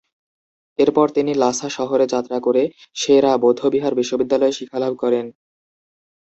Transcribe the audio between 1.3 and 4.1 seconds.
লাসা শহরে যাত্রা করে সে-রা বৌদ্ধবিহার